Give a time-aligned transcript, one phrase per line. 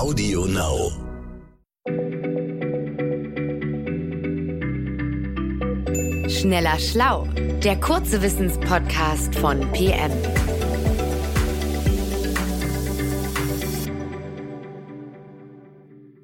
[0.00, 0.90] Audio Now.
[6.26, 7.28] Schneller Schlau,
[7.62, 10.10] der kurze Wissenspodcast von PM.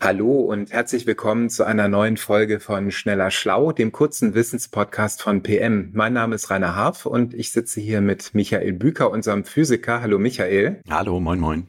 [0.00, 5.42] Hallo und herzlich willkommen zu einer neuen Folge von Schneller Schlau, dem kurzen Wissenspodcast von
[5.42, 5.90] PM.
[5.92, 10.00] Mein Name ist Rainer Harf und ich sitze hier mit Michael Büker, unserem Physiker.
[10.00, 10.80] Hallo Michael.
[10.88, 11.68] Hallo, moin, moin.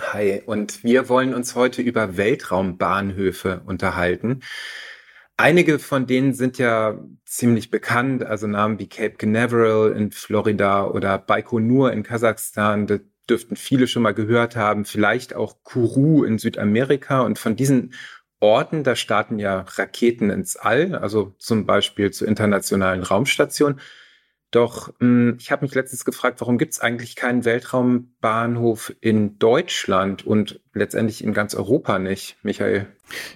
[0.00, 4.40] Hi, und wir wollen uns heute über Weltraumbahnhöfe unterhalten.
[5.36, 11.18] Einige von denen sind ja ziemlich bekannt, also Namen wie Cape Canaveral in Florida oder
[11.18, 17.20] Baikonur in Kasachstan, das dürften viele schon mal gehört haben, vielleicht auch Kourou in Südamerika
[17.20, 17.92] und von diesen
[18.40, 23.80] Orten, da starten ja Raketen ins All, also zum Beispiel zur internationalen Raumstation.
[24.50, 29.38] Doch mh, hm, ich habe mich letztens gefragt, warum gibt es eigentlich keinen Weltraumbahnhof in
[29.38, 30.26] Deutschland?
[30.26, 32.86] Und letztendlich in ganz Europa nicht, Michael?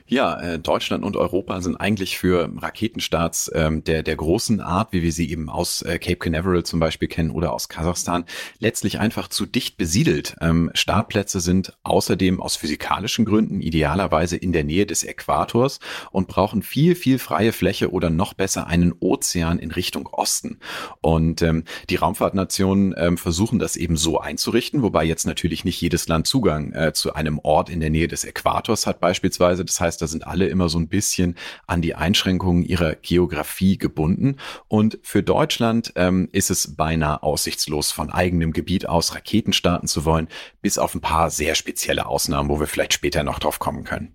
[0.06, 5.02] Ja, äh, Deutschland und Europa sind eigentlich für Raketenstarts ähm, der, der großen Art, wie
[5.02, 8.24] wir sie eben aus äh, Cape Canaveral zum Beispiel kennen oder aus Kasachstan,
[8.58, 10.36] letztlich einfach zu dicht besiedelt.
[10.42, 15.80] Ähm, Startplätze sind außerdem aus physikalischen Gründen idealerweise in der Nähe des Äquators
[16.10, 20.58] und brauchen viel, viel freie Fläche oder noch besser einen Ozean in Richtung Osten.
[21.00, 26.26] Und ähm, die Raumfahrtnationen versuchen das eben so einzurichten, wobei jetzt natürlich nicht jedes Land
[26.26, 29.64] Zugang äh, zu einem Ort in der Nähe des Äquators hat beispielsweise.
[29.64, 34.36] Das heißt, da sind alle immer so ein bisschen an die Einschränkungen ihrer Geografie gebunden.
[34.68, 40.04] Und für Deutschland ähm, ist es beinahe aussichtslos, von eigenem Gebiet aus Raketen starten zu
[40.04, 40.28] wollen,
[40.60, 44.14] bis auf ein paar sehr spezielle Ausnahmen, wo wir vielleicht später noch drauf kommen können.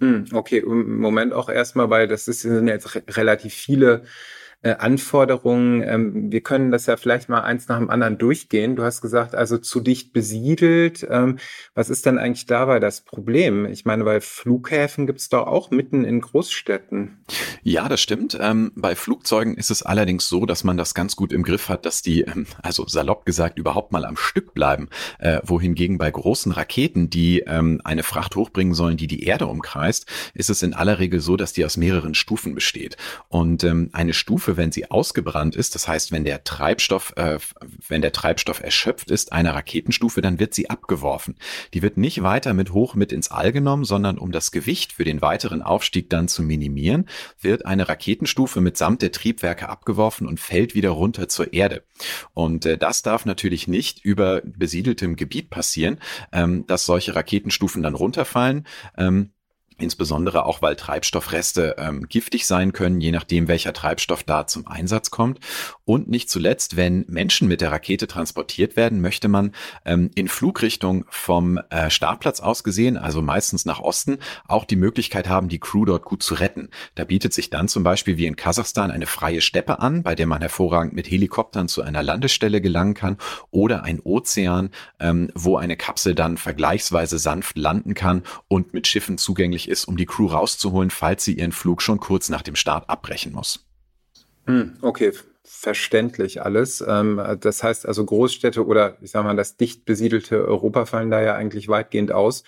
[0.00, 4.04] Hm, okay, im Moment auch erstmal, weil das sind jetzt relativ viele
[4.64, 5.82] äh, Anforderungen.
[5.82, 8.76] Ähm, wir können das ja vielleicht mal eins nach dem anderen durchgehen.
[8.76, 11.06] Du hast gesagt, also zu dicht besiedelt.
[11.10, 11.38] Ähm,
[11.74, 13.66] was ist denn eigentlich dabei das Problem?
[13.66, 17.24] Ich meine, bei Flughäfen gibt es doch auch mitten in Großstädten.
[17.62, 18.38] Ja, das stimmt.
[18.40, 21.84] Ähm, bei Flugzeugen ist es allerdings so, dass man das ganz gut im Griff hat,
[21.84, 24.88] dass die, ähm, also salopp gesagt, überhaupt mal am Stück bleiben.
[25.18, 30.06] Äh, wohingegen bei großen Raketen, die ähm, eine Fracht hochbringen sollen, die die Erde umkreist,
[30.32, 32.96] ist es in aller Regel so, dass die aus mehreren Stufen besteht.
[33.28, 37.38] Und ähm, eine Stufe wenn sie ausgebrannt ist, das heißt, wenn der Treibstoff, äh,
[37.88, 41.36] wenn der Treibstoff erschöpft ist, einer Raketenstufe, dann wird sie abgeworfen.
[41.74, 45.04] Die wird nicht weiter mit hoch mit ins All genommen, sondern um das Gewicht für
[45.04, 47.06] den weiteren Aufstieg dann zu minimieren,
[47.40, 51.84] wird eine Raketenstufe mitsamt der Triebwerke abgeworfen und fällt wieder runter zur Erde.
[52.32, 55.98] Und äh, das darf natürlich nicht über besiedeltem Gebiet passieren,
[56.32, 58.66] ähm, dass solche Raketenstufen dann runterfallen.
[58.96, 59.33] Ähm,
[59.76, 65.10] Insbesondere auch, weil Treibstoffreste ähm, giftig sein können, je nachdem, welcher Treibstoff da zum Einsatz
[65.10, 65.40] kommt.
[65.84, 69.50] Und nicht zuletzt, wenn Menschen mit der Rakete transportiert werden, möchte man
[69.84, 75.28] ähm, in Flugrichtung vom äh, Startplatz aus gesehen, also meistens nach Osten, auch die Möglichkeit
[75.28, 76.68] haben, die Crew dort gut zu retten.
[76.94, 80.28] Da bietet sich dann zum Beispiel wie in Kasachstan eine freie Steppe an, bei der
[80.28, 83.16] man hervorragend mit Helikoptern zu einer Landestelle gelangen kann
[83.50, 84.70] oder ein Ozean,
[85.00, 89.86] ähm, wo eine Kapsel dann vergleichsweise sanft landen kann und mit Schiffen zugänglich notwendig ist,
[89.86, 93.66] um die Crew rauszuholen, falls sie ihren Flug schon kurz nach dem Start abbrechen muss.
[94.46, 96.84] Hm, okay, verständlich alles.
[96.86, 101.20] Ähm, das heißt also Großstädte oder ich sage mal das dicht besiedelte Europa fallen da
[101.22, 102.44] ja eigentlich weitgehend aus.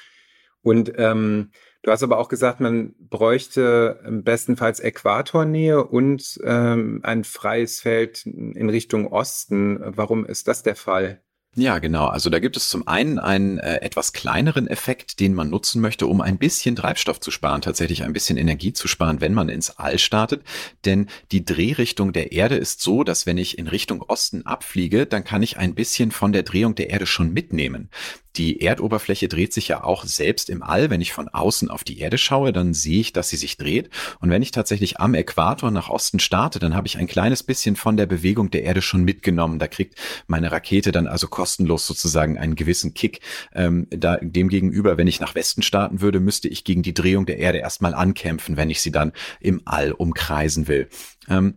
[0.63, 1.51] Und ähm,
[1.83, 8.69] du hast aber auch gesagt, man bräuchte bestenfalls Äquatornähe und ähm, ein freies Feld in
[8.69, 9.79] Richtung Osten.
[9.81, 11.23] Warum ist das der Fall?
[11.59, 12.05] Ja, genau.
[12.09, 16.07] Also da gibt es zum einen einen äh, etwas kleineren Effekt, den man nutzen möchte,
[16.07, 19.71] um ein bisschen Treibstoff zu sparen, tatsächlich ein bisschen Energie zu sparen, wenn man ins
[19.71, 20.45] All startet.
[20.85, 25.25] Denn die Drehrichtung der Erde ist so, dass wenn ich in Richtung Osten abfliege, dann
[25.25, 27.89] kann ich ein bisschen von der Drehung der Erde schon mitnehmen.
[28.37, 30.91] Die Erdoberfläche dreht sich ja auch selbst im All.
[30.91, 33.91] Wenn ich von außen auf die Erde schaue, dann sehe ich, dass sie sich dreht.
[34.21, 37.77] Und wenn ich tatsächlich am Äquator nach Osten starte, dann habe ich ein kleines bisschen
[37.77, 39.59] von der Bewegung der Erde schon mitgenommen.
[39.59, 43.21] Da kriegt meine Rakete dann also kostenlos sozusagen einen gewissen Kick.
[43.55, 47.39] Ähm, da, demgegenüber, wenn ich nach Westen starten würde, müsste ich gegen die Drehung der
[47.39, 50.89] Erde erstmal ankämpfen, wenn ich sie dann im All umkreisen will.
[51.29, 51.55] Ähm,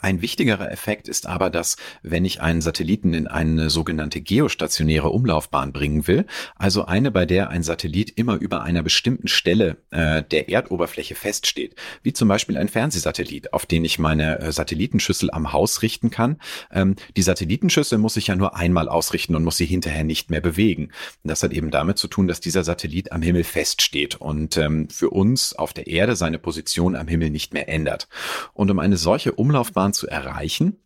[0.00, 5.72] ein wichtigerer Effekt ist aber, dass wenn ich einen Satelliten in eine sogenannte geostationäre Umlaufbahn
[5.72, 6.26] bringen will,
[6.56, 11.76] also eine, bei der ein Satellit immer über einer bestimmten Stelle äh, der Erdoberfläche feststeht,
[12.02, 16.38] wie zum Beispiel ein Fernsehsatellit, auf den ich meine äh, Satellitenschüssel am Haus richten kann.
[16.72, 20.40] Ähm, die Satellitenschüssel muss ich ja nur einmal ausrichten und muss sie hinterher nicht mehr
[20.40, 20.90] bewegen.
[21.22, 25.10] Das hat eben damit zu tun, dass dieser Satellit am Himmel feststeht und ähm, für
[25.10, 28.08] uns auf der Erde seine Position am Himmel nicht mehr ändert.
[28.52, 30.78] Und um eine solche Umlaufbahn zu erreichen,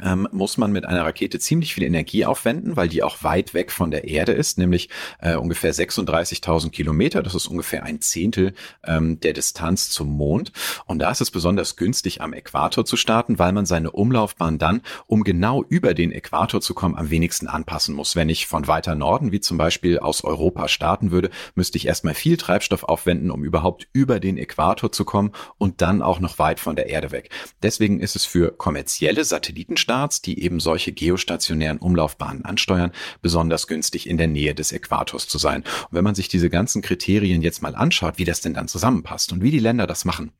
[0.00, 3.70] ähm, muss man mit einer Rakete ziemlich viel Energie aufwenden, weil die auch weit weg
[3.70, 4.88] von der Erde ist, nämlich
[5.20, 7.22] äh, ungefähr 36.000 Kilometer.
[7.22, 8.54] Das ist ungefähr ein Zehntel
[8.84, 10.52] ähm, der Distanz zum Mond.
[10.86, 14.80] Und da ist es besonders günstig, am Äquator zu starten, weil man seine Umlaufbahn dann,
[15.06, 18.16] um genau über den Äquator zu kommen, am wenigsten anpassen muss.
[18.16, 22.14] Wenn ich von weiter Norden, wie zum Beispiel aus Europa starten würde, müsste ich erstmal
[22.14, 26.60] viel Treibstoff aufwenden, um überhaupt über den Äquator zu kommen und dann auch noch weit
[26.60, 27.28] von der Erde weg.
[27.62, 34.08] Deswegen ist es für kommerzielle Satelliten Staatsstars, die eben solche geostationären Umlaufbahnen ansteuern, besonders günstig
[34.08, 35.62] in der Nähe des Äquators zu sein.
[35.62, 39.32] Und wenn man sich diese ganzen Kriterien jetzt mal anschaut, wie das denn dann zusammenpasst
[39.32, 40.32] und wie die Länder das machen,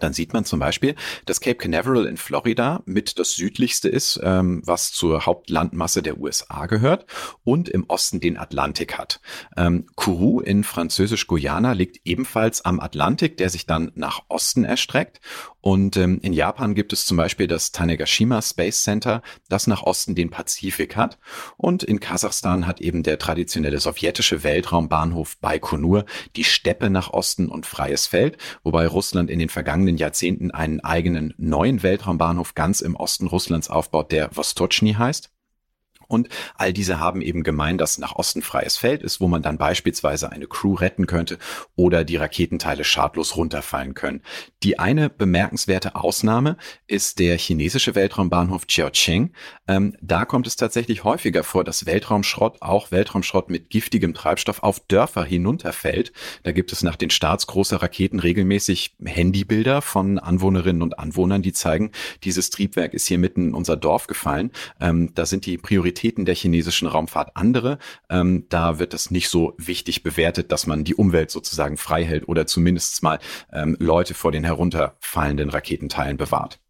[0.00, 0.94] dann sieht man zum Beispiel,
[1.26, 6.66] dass Cape Canaveral in Florida mit das südlichste ist, ähm, was zur Hauptlandmasse der USA
[6.66, 7.06] gehört
[7.44, 9.20] und im Osten den Atlantik hat.
[9.56, 15.20] Ähm, Kourou in Französisch-Guyana liegt ebenfalls am Atlantik, der sich dann nach Osten erstreckt
[15.64, 20.14] und ähm, in Japan gibt es zum Beispiel das Tanegashima Space Center, das nach Osten
[20.14, 21.18] den Pazifik hat.
[21.56, 26.04] Und in Kasachstan hat eben der traditionelle sowjetische Weltraumbahnhof Baikonur
[26.36, 31.34] die Steppe nach Osten und freies Feld, wobei Russland in den vergangenen Jahrzehnten einen eigenen
[31.36, 35.33] neuen Weltraumbahnhof ganz im Osten Russlands aufbaut, der Vostochny heißt.
[36.14, 39.58] Und all diese haben eben gemeint, dass nach Osten freies Feld ist, wo man dann
[39.58, 41.38] beispielsweise eine Crew retten könnte
[41.74, 44.22] oder die Raketenteile schadlos runterfallen können.
[44.62, 46.56] Die eine bemerkenswerte Ausnahme
[46.86, 49.32] ist der chinesische Weltraumbahnhof Jiaocheng.
[49.66, 54.80] Ähm, da kommt es tatsächlich häufiger vor, dass Weltraumschrott, auch Weltraumschrott mit giftigem Treibstoff auf
[54.86, 56.12] Dörfer hinunterfällt.
[56.44, 61.52] Da gibt es nach den Starts großer Raketen regelmäßig Handybilder von Anwohnerinnen und Anwohnern, die
[61.52, 61.90] zeigen,
[62.22, 64.52] dieses Triebwerk ist hier mitten in unser Dorf gefallen.
[64.80, 67.78] Ähm, da sind die Prioritäten Prioritäten der chinesischen Raumfahrt andere.
[68.10, 72.28] Ähm, da wird es nicht so wichtig bewertet, dass man die Umwelt sozusagen frei hält
[72.28, 73.18] oder zumindest mal
[73.52, 76.60] ähm, Leute vor den herunterfallenden Raketenteilen bewahrt.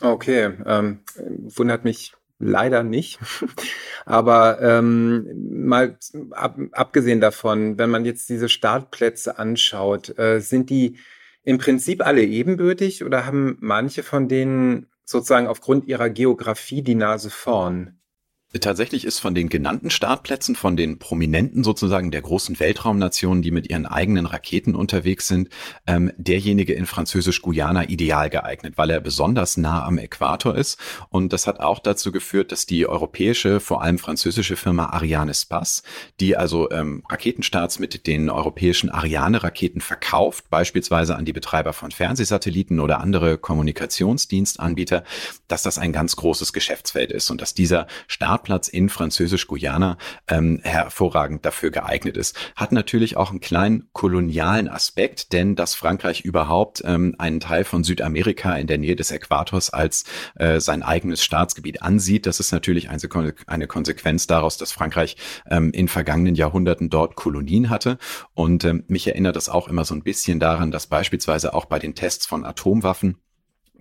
[0.00, 1.00] Okay, ähm,
[1.54, 3.18] wundert mich leider nicht.
[4.06, 5.26] Aber ähm,
[5.66, 5.98] mal
[6.30, 10.96] ab, abgesehen davon, wenn man jetzt diese Startplätze anschaut, äh, sind die
[11.44, 17.28] im Prinzip alle ebenbürtig oder haben manche von denen sozusagen aufgrund ihrer Geografie die Nase
[17.28, 17.97] vorn?
[18.54, 23.68] Tatsächlich ist von den genannten Startplätzen, von den Prominenten sozusagen der großen Weltraumnationen, die mit
[23.68, 25.50] ihren eigenen Raketen unterwegs sind,
[25.86, 30.78] ähm, derjenige in Französisch-Guyana ideal geeignet, weil er besonders nah am Äquator ist.
[31.10, 35.82] Und das hat auch dazu geführt, dass die europäische, vor allem französische Firma Ariane Space,
[36.18, 42.80] die also ähm, Raketenstarts mit den europäischen Ariane-Raketen verkauft, beispielsweise an die Betreiber von Fernsehsatelliten
[42.80, 45.04] oder andere Kommunikationsdienstanbieter,
[45.48, 49.98] dass das ein ganz großes Geschäftsfeld ist und dass dieser Start Startplatz in Französisch-Guyana
[50.28, 52.36] ähm, hervorragend dafür geeignet ist.
[52.54, 57.82] Hat natürlich auch einen kleinen kolonialen Aspekt, denn dass Frankreich überhaupt ähm, einen Teil von
[57.82, 60.04] Südamerika in der Nähe des Äquators als
[60.36, 65.16] äh, sein eigenes Staatsgebiet ansieht, das ist natürlich eine, eine Konsequenz daraus, dass Frankreich
[65.50, 67.98] ähm, in vergangenen Jahrhunderten dort Kolonien hatte.
[68.34, 71.80] Und ähm, mich erinnert das auch immer so ein bisschen daran, dass beispielsweise auch bei
[71.80, 73.16] den Tests von Atomwaffen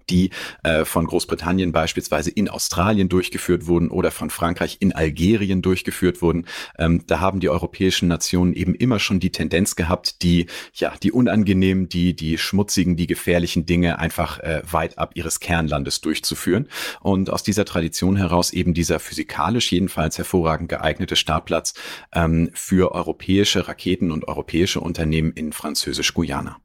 [0.10, 0.32] die
[0.64, 6.46] äh, von Großbritannien beispielsweise in Australien durchgeführt wurden oder von Frankreich in Algerien durchgeführt wurden.
[6.78, 11.12] Ähm, da haben die europäischen Nationen eben immer schon die Tendenz gehabt, die ja die
[11.12, 16.68] unangenehmen, die die schmutzigen, die gefährlichen Dinge einfach äh, weit ab ihres Kernlandes durchzuführen.
[17.02, 21.74] Und aus dieser Tradition heraus eben dieser physikalisch jedenfalls hervorragend geeignete Startplatz
[22.14, 26.58] ähm, für europäische Raketen und europäische Unternehmen in Französisch-Guyana.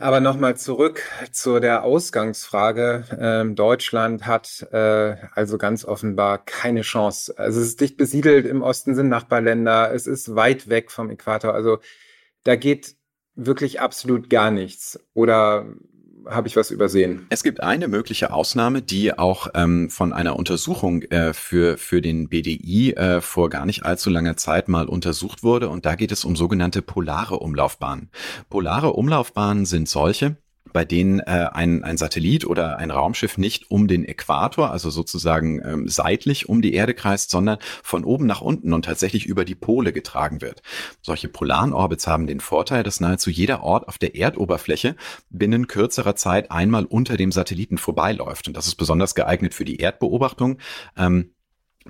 [0.00, 1.02] Aber nochmal zurück
[1.32, 3.04] zu der Ausgangsfrage.
[3.18, 7.34] Ähm, Deutschland hat äh, also ganz offenbar keine Chance.
[7.36, 11.52] Also es ist dicht besiedelt, im Osten sind Nachbarländer, es ist weit weg vom Äquator.
[11.52, 11.78] Also
[12.44, 12.94] da geht
[13.34, 15.00] wirklich absolut gar nichts.
[15.14, 15.66] Oder
[16.26, 17.26] habe ich was übersehen?
[17.30, 22.28] Es gibt eine mögliche Ausnahme, die auch ähm, von einer Untersuchung äh, für, für den
[22.28, 25.68] BDI äh, vor gar nicht allzu langer Zeit mal untersucht wurde.
[25.68, 28.10] Und da geht es um sogenannte polare Umlaufbahnen.
[28.50, 30.36] Polare Umlaufbahnen sind solche,
[30.72, 35.60] bei denen äh, ein, ein Satellit oder ein Raumschiff nicht um den Äquator, also sozusagen
[35.64, 39.54] ähm, seitlich um die Erde kreist, sondern von oben nach unten und tatsächlich über die
[39.54, 40.62] Pole getragen wird.
[41.02, 44.96] Solche polaren Orbits haben den Vorteil, dass nahezu jeder Ort auf der Erdoberfläche
[45.30, 48.48] binnen kürzerer Zeit einmal unter dem Satelliten vorbeiläuft.
[48.48, 50.58] Und das ist besonders geeignet für die Erdbeobachtung.
[50.96, 51.32] Ähm,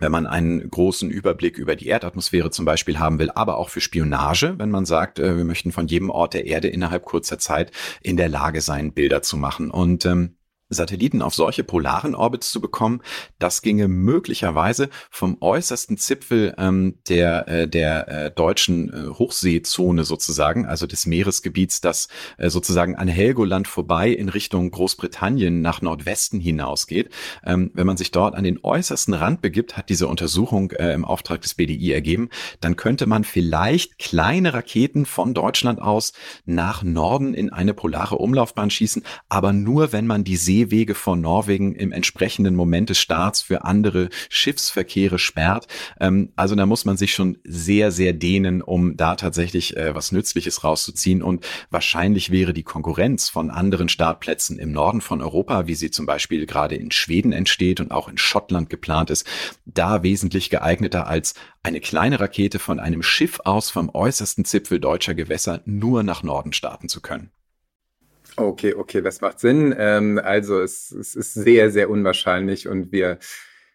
[0.00, 3.80] wenn man einen großen Überblick über die Erdatmosphäre zum Beispiel haben will, aber auch für
[3.80, 7.72] Spionage, wenn man sagt, äh, wir möchten von jedem Ort der Erde innerhalb kurzer Zeit
[8.02, 9.70] in der Lage sein, Bilder zu machen.
[9.70, 10.37] Und ähm,
[10.70, 13.00] Satelliten auf solche polaren Orbits zu bekommen,
[13.38, 20.66] das ginge möglicherweise vom äußersten Zipfel ähm, der, äh, der äh, deutschen äh, Hochseezone sozusagen,
[20.66, 27.10] also des Meeresgebiets, das äh, sozusagen an Helgoland vorbei in Richtung Großbritannien nach Nordwesten hinausgeht.
[27.44, 31.04] Ähm, wenn man sich dort an den äußersten Rand begibt, hat diese Untersuchung äh, im
[31.04, 32.28] Auftrag des BDI ergeben,
[32.60, 36.12] dann könnte man vielleicht kleine Raketen von Deutschland aus
[36.44, 41.20] nach Norden in eine polare Umlaufbahn schießen, aber nur wenn man die See Seewege von
[41.20, 45.68] Norwegen im entsprechenden Moment des Starts für andere Schiffsverkehre sperrt.
[46.00, 50.10] Ähm, also da muss man sich schon sehr, sehr dehnen, um da tatsächlich äh, was
[50.10, 51.22] Nützliches rauszuziehen.
[51.22, 56.06] Und wahrscheinlich wäre die Konkurrenz von anderen Startplätzen im Norden von Europa, wie sie zum
[56.06, 59.26] Beispiel gerade in Schweden entsteht und auch in Schottland geplant ist,
[59.64, 65.14] da wesentlich geeigneter als eine kleine Rakete von einem Schiff aus vom äußersten Zipfel deutscher
[65.14, 67.30] Gewässer nur nach Norden starten zu können.
[68.38, 69.74] Okay, okay, das macht Sinn.
[69.76, 73.18] Ähm, also es, es ist sehr, sehr unwahrscheinlich und wir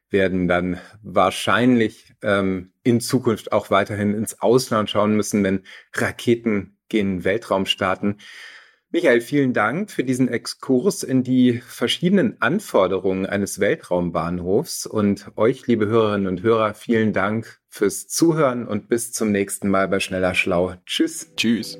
[0.09, 7.23] werden dann wahrscheinlich ähm, in Zukunft auch weiterhin ins Ausland schauen müssen, wenn Raketen gen
[7.25, 8.17] Weltraum starten.
[8.91, 15.87] Michael, vielen Dank für diesen Exkurs in die verschiedenen Anforderungen eines Weltraumbahnhofs und euch, liebe
[15.87, 20.75] Hörerinnen und Hörer, vielen Dank fürs Zuhören und bis zum nächsten Mal bei Schneller Schlau.
[20.85, 21.33] Tschüss.
[21.35, 21.79] Tschüss.